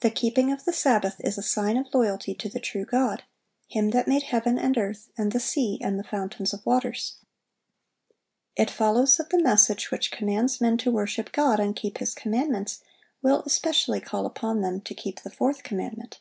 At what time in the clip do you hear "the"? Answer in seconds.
0.00-0.10, 0.64-0.72, 2.48-2.58, 5.32-5.38, 5.98-6.02, 9.28-9.42, 15.20-15.28